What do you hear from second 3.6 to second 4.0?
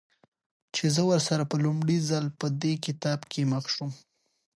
شوم.